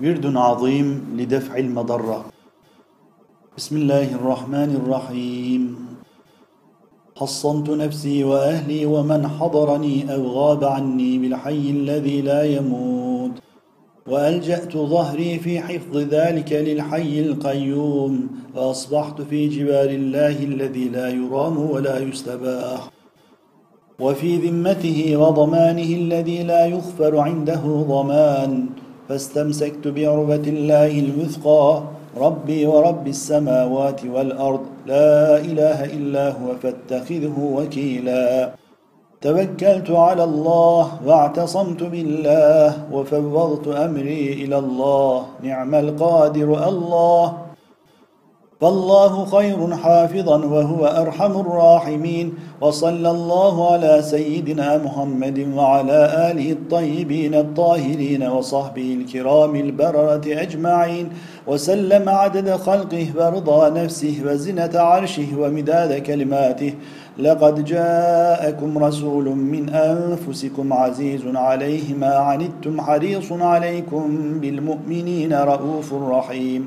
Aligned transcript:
ورد 0.00 0.36
عظيم 0.36 1.16
لدفع 1.18 1.58
المضرة. 1.58 2.24
بسم 3.56 3.76
الله 3.76 4.14
الرحمن 4.14 4.80
الرحيم. 4.84 5.76
حصنت 7.16 7.70
نفسي 7.70 8.24
وأهلي 8.24 8.86
ومن 8.86 9.28
حضرني 9.28 10.14
أو 10.14 10.22
غاب 10.26 10.64
عني 10.64 11.18
بالحي 11.18 11.70
الذي 11.70 12.20
لا 12.20 12.42
يموت. 12.42 13.30
وألجأت 14.06 14.76
ظهري 14.76 15.38
في 15.38 15.60
حفظ 15.60 15.96
ذلك 15.96 16.52
للحي 16.52 17.20
القيوم. 17.20 18.28
وأصبحت 18.56 19.22
في 19.22 19.48
جبال 19.48 19.90
الله 19.94 20.44
الذي 20.44 20.88
لا 20.88 21.08
يرام 21.08 21.70
ولا 21.70 21.98
يستباح. 21.98 22.90
وفي 24.00 24.36
ذمته 24.36 25.16
وضمانه 25.16 25.90
الذي 26.02 26.42
لا 26.42 26.66
يغفر 26.66 27.18
عنده 27.18 27.84
ضمان. 27.88 28.66
فاستمسكت 29.12 29.88
بعربة 29.88 30.44
الله 30.54 30.92
الوثقى 31.04 31.82
ربي 32.16 32.66
ورب 32.66 33.06
السماوات 33.08 34.00
والأرض 34.14 34.60
لا 34.86 35.36
إله 35.36 35.84
إلا 35.84 36.24
هو 36.28 36.48
فاتخذه 36.62 37.36
وكيلا. 37.56 38.50
توكلت 39.20 39.90
على 39.90 40.24
الله 40.24 40.84
واعتصمت 41.06 41.82
بالله 41.82 42.68
وفوضت 42.92 43.68
أمري 43.68 44.32
إلى 44.32 44.58
الله 44.58 45.16
نعم 45.42 45.74
القادر 45.74 46.68
الله. 46.68 47.24
فالله 48.62 49.24
خير 49.24 49.76
حافظا 49.76 50.36
وهو 50.44 50.86
أرحم 50.86 51.40
الراحمين. 51.40 52.34
وصلى 52.60 53.10
الله 53.10 53.72
على 53.72 54.02
سيدنا 54.02 54.78
محمد 54.78 55.48
وعلى 55.56 56.30
آله 56.30 56.52
الطيبين 56.52 57.34
الطاهرين 57.34 58.22
وصحبه 58.22 58.98
الكرام 59.00 59.56
البررة 59.56 60.22
أجمعين. 60.26 61.08
وسلم 61.46 62.08
عدد 62.08 62.50
خلقه 62.50 63.06
ورضا 63.16 63.68
نفسه 63.68 64.22
وزنة 64.26 64.70
عرشه 64.74 65.26
ومداد 65.38 66.02
كلماته. 66.02 66.74
لقد 67.18 67.64
جاءكم 67.64 68.78
رسول 68.78 69.24
من 69.24 69.68
أنفسكم 69.70 70.72
عزيز 70.72 71.22
عليه 71.34 71.94
ما 71.94 72.14
عنتم 72.14 72.80
حريص 72.80 73.32
عليكم 73.32 74.38
بالمؤمنين 74.40 75.32
رؤوف 75.32 75.94
رحيم. 75.94 76.66